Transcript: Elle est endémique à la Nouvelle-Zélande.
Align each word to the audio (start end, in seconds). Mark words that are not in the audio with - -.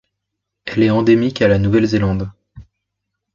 Elle 0.65 0.81
est 0.81 0.89
endémique 0.89 1.43
à 1.43 1.47
la 1.47 1.59
Nouvelle-Zélande. 1.59 2.31